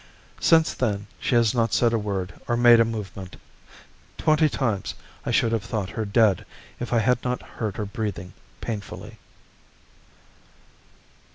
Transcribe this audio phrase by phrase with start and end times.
[0.39, 3.35] Since then she has not said a word or made a movement.
[4.17, 4.95] Twenty times
[5.27, 6.43] I should have thought her dead
[6.79, 9.19] if I had not heard her breathing painfully.